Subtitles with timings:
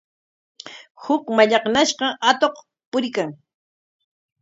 [1.03, 2.55] Huk mallaqnashqa atuq
[2.91, 3.29] puriykan.